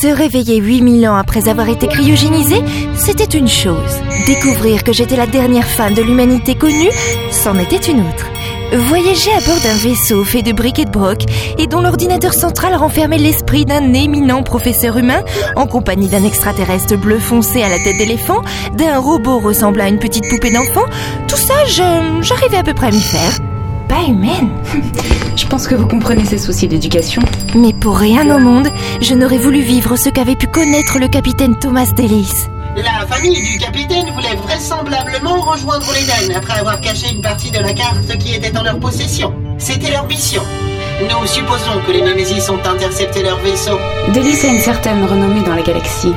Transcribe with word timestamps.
Se 0.00 0.06
réveiller 0.06 0.56
8000 0.56 1.06
ans 1.08 1.14
après 1.14 1.46
avoir 1.50 1.68
été 1.68 1.86
cryogénisé, 1.86 2.62
c'était 2.94 3.36
une 3.36 3.48
chose. 3.48 4.00
Découvrir 4.26 4.82
que 4.82 4.94
j'étais 4.94 5.16
la 5.16 5.26
dernière 5.26 5.66
femme 5.66 5.92
de 5.92 6.00
l'humanité 6.00 6.54
connue, 6.54 6.88
c'en 7.30 7.58
était 7.58 7.76
une 7.76 8.00
autre. 8.00 8.24
Voyager 8.88 9.30
à 9.32 9.40
bord 9.40 9.60
d'un 9.60 9.74
vaisseau 9.74 10.24
fait 10.24 10.40
de 10.40 10.52
briques 10.52 10.78
et 10.78 10.86
de 10.86 10.90
broc 10.90 11.24
et 11.58 11.66
dont 11.66 11.82
l'ordinateur 11.82 12.32
central 12.32 12.74
renfermait 12.76 13.18
l'esprit 13.18 13.66
d'un 13.66 13.92
éminent 13.92 14.42
professeur 14.42 14.96
humain 14.96 15.22
en 15.54 15.66
compagnie 15.66 16.08
d'un 16.08 16.24
extraterrestre 16.24 16.96
bleu 16.96 17.18
foncé 17.18 17.62
à 17.62 17.68
la 17.68 17.78
tête 17.78 17.98
d'éléphant, 17.98 18.40
d'un 18.78 18.98
robot 19.00 19.38
ressemblant 19.38 19.84
à 19.84 19.88
une 19.88 19.98
petite 19.98 20.30
poupée 20.30 20.50
d'enfant, 20.50 20.86
tout 21.28 21.36
ça, 21.36 21.66
j'arrivais 21.66 22.56
à 22.56 22.62
peu 22.62 22.72
près 22.72 22.86
à 22.86 22.90
m'y 22.90 23.02
faire. 23.02 23.49
Pas 23.90 24.04
humaine. 24.08 24.48
Je 25.36 25.46
pense 25.48 25.66
que 25.66 25.74
vous 25.74 25.88
comprenez 25.88 26.24
ces 26.24 26.38
soucis 26.38 26.68
d'éducation. 26.68 27.20
Mais 27.56 27.72
pour 27.72 27.98
rien 27.98 28.32
au 28.32 28.38
monde, 28.38 28.68
je 29.00 29.14
n'aurais 29.14 29.38
voulu 29.38 29.62
vivre 29.62 29.96
ce 29.96 30.08
qu'avait 30.08 30.36
pu 30.36 30.46
connaître 30.46 31.00
le 31.00 31.08
capitaine 31.08 31.58
Thomas 31.58 31.90
Delis. 31.96 32.46
La 32.76 33.04
famille 33.08 33.42
du 33.42 33.58
capitaine 33.58 34.06
voulait 34.14 34.36
vraisemblablement 34.36 35.40
rejoindre 35.40 35.86
l'Éden 35.92 36.36
après 36.36 36.60
avoir 36.60 36.80
caché 36.80 37.12
une 37.12 37.20
partie 37.20 37.50
de 37.50 37.58
la 37.58 37.72
carte 37.72 38.16
qui 38.18 38.32
était 38.32 38.56
en 38.56 38.62
leur 38.62 38.78
possession. 38.78 39.34
C'était 39.58 39.90
leur 39.90 40.06
mission. 40.06 40.42
Nous 41.00 41.26
supposons 41.26 41.80
que 41.84 41.90
les 41.90 42.02
Némésis 42.02 42.48
ont 42.48 42.64
intercepté 42.64 43.24
leur 43.24 43.38
vaisseau. 43.38 43.76
Delis 44.14 44.38
a 44.44 44.52
une 44.52 44.60
certaine 44.60 45.04
renommée 45.04 45.42
dans 45.42 45.56
la 45.56 45.62
galaxie. 45.62 46.14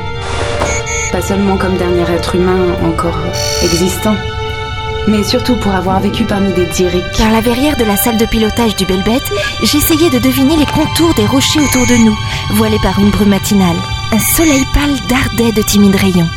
Pas 1.12 1.24
seulement 1.24 1.58
comme 1.58 1.78
dernier 1.78 2.04
être 2.14 2.36
humain 2.36 2.76
encore 2.86 3.18
existant, 3.64 4.16
mais 5.08 5.24
surtout 5.24 5.56
pour 5.58 5.74
avoir 5.74 6.00
vécu 6.00 6.24
parmi 6.24 6.52
des 6.54 6.66
Dyriques. 6.66 7.18
Par 7.18 7.32
la 7.32 7.42
verrière 7.42 7.78
de 7.78 7.84
la 7.84 7.98
salle 7.98 8.18
de 8.18 8.26
pilotage 8.26 8.76
du 8.76 8.86
Belle-Bête, 8.86 9.32
j'essayais 9.64 10.10
de 10.10 10.20
deviner 10.20 10.56
les 10.56 10.66
contours 10.66 11.14
des 11.16 11.26
rochers 11.26 11.60
autour 11.60 11.86
de 11.88 12.06
nous, 12.06 12.18
voilés 12.52 12.80
par 12.82 13.00
une 13.00 13.10
brume 13.10 13.30
matinale. 13.30 13.76
Un 14.12 14.20
soleil 14.20 14.66
pâle 14.74 14.96
dardait 15.10 15.52
de 15.52 15.62
timides 15.62 15.96
rayons. 15.96 16.30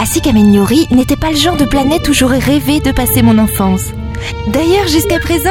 Asikamenyori 0.00 0.88
n'était 0.90 1.16
pas 1.16 1.30
le 1.30 1.36
genre 1.36 1.56
de 1.56 1.64
planète 1.64 2.08
où 2.08 2.14
j'aurais 2.14 2.38
rêvé 2.38 2.80
de 2.80 2.90
passer 2.90 3.22
mon 3.22 3.38
enfance. 3.38 3.82
D'ailleurs, 4.48 4.88
jusqu'à 4.88 5.18
présent, 5.18 5.50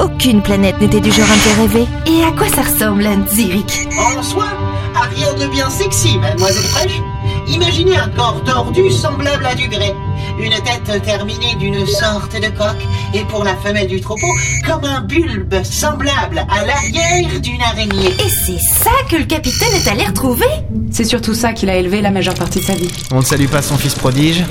aucune 0.00 0.42
planète 0.42 0.80
n'était 0.80 1.00
du 1.00 1.10
genre 1.10 1.30
à 1.30 1.34
me 1.34 1.40
faire 1.40 1.56
rêver. 1.58 1.86
Et 2.06 2.24
à 2.24 2.32
quoi 2.32 2.48
ça 2.48 2.62
ressemble 2.62 3.06
un 3.06 3.26
Zyrik 3.26 3.88
En 4.16 4.22
soi, 4.22 4.46
à 4.94 5.02
rien 5.14 5.32
de 5.34 5.50
bien 5.50 5.70
sexy, 5.70 6.18
mademoiselle 6.18 6.64
Fraîche. 6.64 7.00
Imaginez 7.48 7.96
un 7.96 8.08
corps 8.08 8.42
tordu 8.44 8.90
semblable 8.90 9.46
à 9.46 9.54
du 9.54 9.68
grès. 9.68 9.94
Une 10.40 10.52
tête 10.52 11.02
terminée 11.02 11.54
d'une 11.58 11.86
sorte 11.86 12.34
de 12.34 12.48
coque, 12.56 12.86
et 13.12 13.24
pour 13.24 13.42
la 13.44 13.56
femelle 13.56 13.88
du 13.88 14.00
troupeau, 14.00 14.28
comme 14.66 14.84
un 14.84 15.00
bulbe 15.00 15.62
semblable 15.64 16.46
à 16.48 16.64
l'arrière 16.64 17.40
d'une 17.40 17.60
araignée. 17.60 18.14
Et 18.24 18.28
c'est 18.28 18.58
ça 18.58 18.90
que 19.10 19.16
le 19.16 19.24
capitaine 19.24 19.74
est 19.74 19.88
allé 19.88 20.04
retrouver 20.04 20.46
C'est 20.92 21.04
surtout 21.04 21.34
ça 21.34 21.52
qu'il 21.52 21.68
a 21.70 21.76
élevé 21.76 22.00
la 22.00 22.10
majeure 22.10 22.34
partie 22.34 22.60
de 22.60 22.64
sa 22.64 22.74
vie. 22.74 22.90
On 23.10 23.16
ne 23.16 23.24
salue 23.24 23.46
pas 23.46 23.62
son 23.62 23.76
fils 23.76 23.94
prodige 23.94 24.44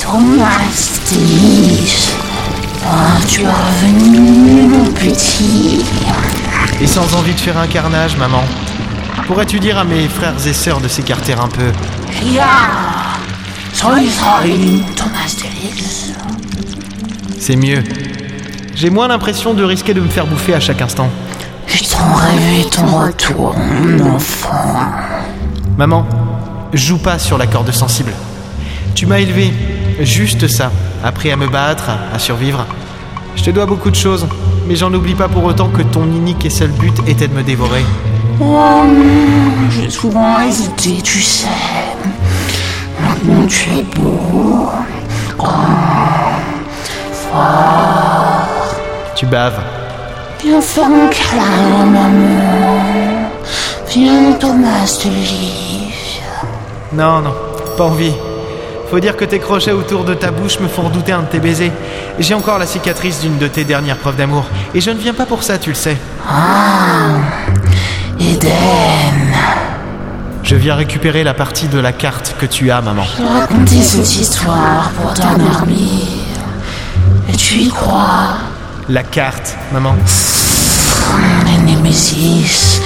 Thomas 0.00 1.00
Delis. 1.10 2.08
Oh, 2.84 3.20
tu 3.28 3.42
es 3.42 3.46
revenu, 3.46 4.62
mon 4.68 4.84
petit. 4.92 5.84
Et 6.80 6.86
sans 6.86 7.14
envie 7.14 7.34
de 7.34 7.40
faire 7.40 7.58
un 7.58 7.66
carnage, 7.66 8.16
maman. 8.16 8.42
Pourrais-tu 9.26 9.58
dire 9.58 9.78
à 9.78 9.84
mes 9.84 10.08
frères 10.08 10.34
et 10.46 10.52
sœurs 10.52 10.80
de 10.80 10.88
s'écarter 10.88 11.32
un 11.32 11.48
peu? 11.48 11.72
C'est 17.38 17.56
mieux. 17.56 17.84
J'ai 18.74 18.88
moins 18.88 19.08
l'impression 19.08 19.52
de 19.52 19.62
risquer 19.62 19.92
de 19.92 20.00
me 20.00 20.08
faire 20.08 20.26
bouffer 20.26 20.54
à 20.54 20.60
chaque 20.60 20.80
instant. 20.80 21.10
J'ai 21.66 21.84
tant 21.84 22.14
rêvé 22.14 22.64
ton 22.70 22.86
retour, 22.86 23.54
mon 23.54 24.14
enfant. 24.14 24.80
Maman, 25.76 26.06
joue 26.72 26.96
pas 26.96 27.18
sur 27.18 27.36
la 27.36 27.46
corde 27.46 27.70
sensible. 27.70 28.12
Tu 28.94 29.04
m'as 29.04 29.18
élevé, 29.18 29.52
juste 30.00 30.48
ça, 30.48 30.72
appris 31.04 31.30
à 31.30 31.36
me 31.36 31.46
battre, 31.46 31.90
à 32.14 32.18
survivre. 32.18 32.64
Je 33.36 33.42
te 33.42 33.50
dois 33.50 33.66
beaucoup 33.66 33.90
de 33.90 33.96
choses, 33.96 34.26
mais 34.66 34.76
j'en 34.76 34.92
oublie 34.94 35.14
pas 35.14 35.28
pour 35.28 35.44
autant 35.44 35.68
que 35.68 35.82
ton 35.82 36.04
unique 36.04 36.46
et 36.46 36.50
seul 36.50 36.70
but 36.70 36.94
était 37.06 37.28
de 37.28 37.34
me 37.34 37.42
dévorer. 37.42 37.84
Oh, 38.40 38.84
j'ai 39.70 39.90
souvent 39.90 40.40
hésité, 40.40 41.02
tu 41.02 41.20
sais. 41.20 41.46
Tu 43.48 43.70
es 43.78 43.82
beau, 43.82 44.68
grand, 45.38 45.52
fort. 47.12 48.48
Tu 49.14 49.26
baves. 49.26 49.60
Viens 50.42 50.60
faire 50.60 50.86
un 50.86 51.08
câlin, 51.08 51.86
maman. 51.86 53.30
Viens, 53.88 54.32
Thomas 54.40 55.00
Delis. 55.04 56.20
Non, 56.92 57.20
non, 57.20 57.34
pas 57.76 57.84
envie. 57.84 58.14
Faut 58.90 58.98
dire 59.00 59.16
que 59.16 59.24
tes 59.24 59.38
crochets 59.38 59.72
autour 59.72 60.04
de 60.04 60.14
ta 60.14 60.30
bouche 60.30 60.58
me 60.60 60.68
font 60.68 60.88
douter 60.88 61.12
un 61.12 61.22
de 61.22 61.26
tes 61.26 61.38
baisers. 61.38 61.72
J'ai 62.18 62.34
encore 62.34 62.58
la 62.58 62.66
cicatrice 62.66 63.20
d'une 63.20 63.38
de 63.38 63.46
tes 63.46 63.64
dernières 63.64 63.98
preuves 63.98 64.16
d'amour. 64.16 64.44
Et 64.74 64.80
je 64.80 64.90
ne 64.90 64.98
viens 64.98 65.14
pas 65.14 65.26
pour 65.26 65.42
ça, 65.42 65.58
tu 65.58 65.70
le 65.70 65.76
sais. 65.76 65.96
Ah, 66.28 67.16
Eden. 68.18 69.36
Je 70.46 70.54
viens 70.54 70.76
récupérer 70.76 71.24
la 71.24 71.34
partie 71.34 71.66
de 71.66 71.80
la 71.80 71.92
carte 71.92 72.36
que 72.38 72.46
tu 72.46 72.70
as, 72.70 72.80
maman. 72.80 73.02
Je 73.18 73.22
vais 73.24 73.28
raconter 73.28 73.82
cette 73.82 74.14
histoire 74.14 74.92
pour 74.92 75.12
t'endormir. 75.12 76.06
Et 77.28 77.32
tu 77.32 77.54
y 77.54 77.68
crois? 77.68 78.36
La 78.88 79.02
carte, 79.02 79.56
maman. 79.72 79.96
Les 81.46 81.58
Némésis, 81.58 82.80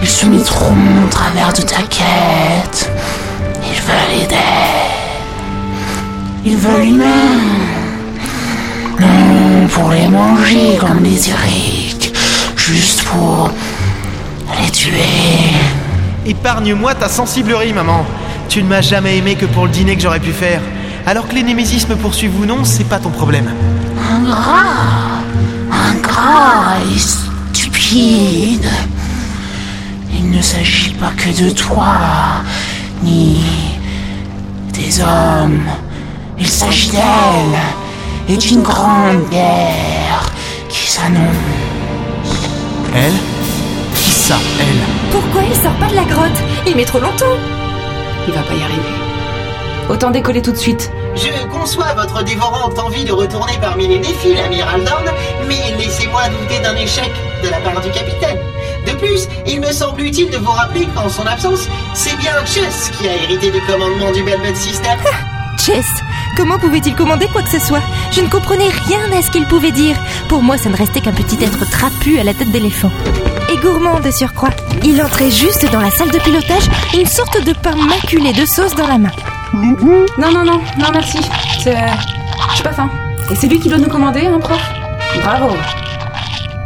ils 0.00 0.08
se 0.08 0.26
mettront 0.26 0.76
au 1.04 1.08
travers 1.08 1.52
de 1.52 1.62
ta 1.62 1.82
quête. 1.82 2.88
Ils 3.64 3.80
veulent 3.82 4.22
aider. 4.22 4.36
Ils 6.44 6.56
veulent 6.56 6.84
humains. 6.84 7.40
Non, 9.00 9.66
pour 9.66 9.90
les 9.90 10.06
manger 10.06 10.78
comme 10.78 11.02
les 11.02 11.30
Iriques. 11.30 12.14
Juste 12.56 13.02
pour 13.02 13.50
les 14.60 14.70
tuer. 14.70 15.02
Épargne-moi 16.26 16.94
ta 16.94 17.08
sensiblerie, 17.08 17.72
maman. 17.72 18.04
Tu 18.48 18.62
ne 18.62 18.68
m'as 18.68 18.80
jamais 18.80 19.16
aimé 19.18 19.34
que 19.34 19.46
pour 19.46 19.64
le 19.66 19.70
dîner 19.70 19.96
que 19.96 20.02
j'aurais 20.02 20.20
pu 20.20 20.32
faire. 20.32 20.60
Alors 21.06 21.26
que 21.26 21.34
les 21.34 21.42
Némésis 21.42 21.88
me 21.88 21.96
poursuivent 21.96 22.38
ou 22.40 22.46
non, 22.46 22.64
c'est 22.64 22.84
pas 22.84 22.98
ton 22.98 23.10
problème. 23.10 23.50
Ingrat, 24.14 25.22
ingrat 25.70 26.76
et 26.94 26.98
stupide. 26.98 28.68
Il 30.12 30.30
ne 30.30 30.40
s'agit 30.40 30.92
pas 30.92 31.10
que 31.16 31.30
de 31.42 31.50
toi, 31.50 31.96
ni 33.02 33.42
des 34.72 35.00
hommes. 35.00 35.62
Il 36.38 36.48
s'agit 36.48 36.90
d'elle 36.90 37.58
et 38.28 38.36
d'une 38.36 38.62
grande 38.62 39.28
guerre 39.30 40.30
qui 40.68 40.88
s'annonce. 40.88 41.20
Elle? 42.94 43.31
Ça, 44.32 44.38
elle 44.60 45.10
Pourquoi 45.10 45.42
il 45.48 45.54
sort 45.54 45.74
pas 45.74 45.88
de 45.88 45.96
la 45.96 46.04
grotte? 46.04 46.40
Il 46.66 46.76
met 46.76 46.84
trop 46.84 47.00
longtemps 47.00 47.36
Il 48.26 48.34
va 48.34 48.42
pas 48.42 48.54
y 48.54 48.62
arriver. 48.62 48.94
Autant 49.88 50.10
décoller 50.10 50.40
tout 50.42 50.52
de 50.52 50.56
suite. 50.56 50.90
Je 51.14 51.46
conçois 51.48 51.92
votre 51.94 52.24
dévorante 52.24 52.78
envie 52.78 53.04
de 53.04 53.12
retourner 53.12 53.52
parmi 53.60 53.86
les 53.88 53.98
défis, 53.98 54.34
l'amiral 54.34 54.82
Dorn, 54.84 55.04
mais 55.46 55.74
laissez-moi 55.78 56.22
douter 56.28 56.60
d'un 56.60 56.76
échec 56.76 57.10
de 57.44 57.50
la 57.50 57.58
part 57.60 57.80
du 57.82 57.90
capitaine. 57.90 58.38
De 58.86 58.92
plus, 58.92 59.28
il 59.46 59.60
me 59.60 59.70
semble 59.72 60.00
utile 60.02 60.30
de 60.30 60.38
vous 60.38 60.50
rappeler 60.50 60.86
qu'en 60.94 61.08
son 61.08 61.26
absence, 61.26 61.68
c'est 61.92 62.16
bien 62.16 62.32
Chess 62.46 62.90
qui 62.96 63.08
a 63.08 63.14
hérité 63.14 63.50
du 63.50 63.60
commandement 63.62 64.12
du 64.12 64.22
Belbet 64.22 64.54
System. 64.54 64.98
Chess, 65.58 65.86
comment 66.36 66.58
pouvait-il 66.58 66.94
commander 66.94 67.28
quoi 67.28 67.42
que 67.42 67.50
ce 67.50 67.60
soit? 67.60 67.82
Je 68.12 68.22
ne 68.22 68.28
comprenais 68.28 68.70
rien 68.88 69.12
à 69.16 69.20
ce 69.20 69.30
qu'il 69.30 69.44
pouvait 69.46 69.72
dire. 69.72 69.96
Pour 70.28 70.42
moi, 70.42 70.56
ça 70.56 70.70
ne 70.70 70.76
restait 70.76 71.00
qu'un 71.00 71.12
petit 71.12 71.38
être 71.44 71.68
trapu 71.70 72.18
à 72.18 72.24
la 72.24 72.32
tête 72.32 72.50
d'éléphant. 72.50 72.90
Et 73.50 73.56
gourmand 73.58 74.00
de 74.00 74.10
surcroît. 74.10 74.50
Il 74.84 75.00
entrait 75.02 75.30
juste 75.30 75.70
dans 75.72 75.80
la 75.80 75.90
salle 75.90 76.10
de 76.10 76.18
pilotage, 76.18 76.68
une 76.94 77.06
sorte 77.06 77.42
de 77.44 77.52
pain 77.52 77.74
maculé 77.76 78.32
de 78.32 78.44
sauce 78.46 78.74
dans 78.74 78.86
la 78.86 78.98
main. 78.98 79.10
Non, 79.54 80.30
non, 80.32 80.44
non, 80.44 80.60
non, 80.78 80.86
merci. 80.92 81.18
C'est. 81.62 81.76
J'ai 82.56 82.62
pas 82.62 82.72
faim. 82.72 82.90
Et 83.30 83.34
c'est 83.36 83.46
lui 83.46 83.58
qui 83.60 83.68
doit 83.68 83.78
nous 83.78 83.88
commander, 83.88 84.26
hein, 84.26 84.38
prof? 84.40 84.60
Bravo. 85.22 85.56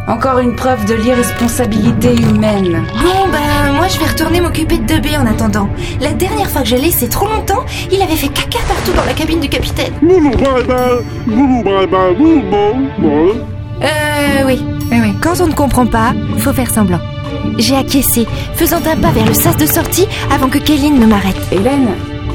Encore 0.09 0.39
une 0.39 0.55
preuve 0.55 0.85
de 0.85 0.95
l'irresponsabilité 0.95 2.15
humaine. 2.15 2.85
Bon, 3.03 3.29
ben, 3.33 3.73
moi 3.75 3.89
je 3.89 3.99
vais 3.99 4.07
retourner 4.07 4.41
m'occuper 4.41 4.79
de 4.79 4.95
2B 4.95 5.19
en 5.19 5.27
attendant. 5.27 5.69
La 6.01 6.13
dernière 6.13 6.49
fois 6.49 6.63
que 6.63 6.69
je 6.69 6.77
l'ai, 6.77 6.93
c'est 6.93 7.09
trop 7.09 7.27
longtemps, 7.27 7.65
il 7.91 8.01
avait 8.01 8.15
fait 8.15 8.29
caca 8.29 8.61
partout 8.69 8.93
dans 8.93 9.05
la 9.05 9.15
cabine 9.15 9.41
du 9.41 9.49
capitaine. 9.49 9.93
Euh, 13.83 14.43
oui, 14.47 14.59
oui, 14.91 14.99
oui. 15.03 15.13
Quand 15.21 15.41
on 15.41 15.47
ne 15.49 15.53
comprend 15.53 15.87
pas, 15.87 16.13
faut 16.39 16.53
faire 16.53 16.71
semblant. 16.71 17.01
J'ai 17.59 17.77
acquiescé, 17.77 18.27
faisant 18.55 18.79
un 18.79 18.97
pas 18.97 19.11
vers 19.11 19.27
le 19.27 19.35
sas 19.35 19.57
de 19.57 19.67
sortie 19.67 20.07
avant 20.33 20.49
que 20.49 20.59
Kéline 20.59 20.99
ne 20.99 21.07
m'arrête. 21.07 21.37
Hélène, 21.53 21.89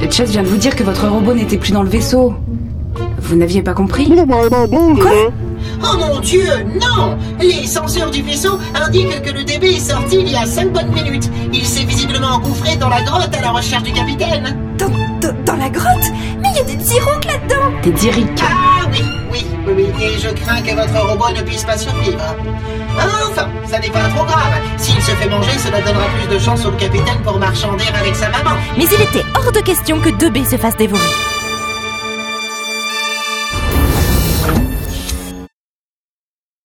Chess 0.10 0.32
vient 0.32 0.44
de 0.44 0.48
vous 0.48 0.58
dire 0.58 0.76
que 0.76 0.84
votre 0.84 1.08
robot 1.08 1.34
n'était 1.34 1.58
plus 1.58 1.72
dans 1.72 1.84
le 1.84 1.90
vaisseau. 1.90 2.34
Vous 3.22 3.36
n'aviez 3.36 3.62
pas 3.62 3.74
compris 3.74 4.12
Quoi 4.28 5.12
Oh 5.84 5.98
mon 5.98 6.20
Dieu, 6.20 6.44
non 6.80 7.18
Les 7.40 7.66
censeurs 7.66 8.12
du 8.12 8.22
vaisseau 8.22 8.58
indiquent 8.86 9.22
que 9.22 9.32
le 9.32 9.44
DB 9.44 9.68
est 9.68 9.80
sorti 9.92 10.18
il 10.20 10.30
y 10.32 10.36
a 10.36 10.46
5 10.46 10.72
bonnes 10.74 10.92
minutes. 10.94 11.30
Il 11.54 11.66
s'est 11.66 11.84
visiblement 11.86 12.36
engouffré 12.36 12.76
dans 12.78 12.90
la 12.90 13.02
grotte 13.04 13.36
à 13.38 13.42
la 13.42 13.52
recherche 13.52 13.84
du 13.84 13.92
capitaine. 13.92 14.58
Dans, 14.78 14.90
dans- 15.22 15.36
dans 15.46 15.56
la 15.56 15.70
grotte 15.70 16.12
Mais 16.42 16.50
il 16.52 16.58
y 16.58 16.60
a 16.60 16.64
des 16.64 16.84
Tsirouk 16.84 17.26
là-dedans. 17.26 17.72
Ah 18.42 18.61
et 20.02 20.18
je 20.20 20.30
crains 20.30 20.62
que 20.62 20.74
votre 20.76 21.08
robot 21.08 21.30
ne 21.36 21.42
puisse 21.42 21.64
pas 21.64 21.78
survivre. 21.78 22.22
Enfin, 22.98 23.48
ça 23.66 23.80
n'est 23.80 23.90
pas 23.90 24.08
trop 24.16 24.26
grave. 24.26 24.54
S'il 24.78 25.02
se 25.02 25.12
fait 25.12 25.30
manger, 25.30 25.58
cela 25.58 25.82
donnera 25.82 26.06
plus 26.20 26.36
de 26.36 26.40
chance 26.40 26.66
au 26.66 26.72
capitaine 26.72 27.22
pour 27.24 27.38
marchander 27.38 27.86
avec 28.00 28.16
sa 28.16 28.30
maman. 28.30 28.56
Mais 28.78 28.86
il 28.86 29.02
était 29.02 29.26
hors 29.36 29.52
de 29.52 29.60
question 29.60 30.00
que 30.00 30.10
2B 30.10 30.50
se 30.50 30.58
fasse 30.58 30.76
dévorer. 30.76 31.41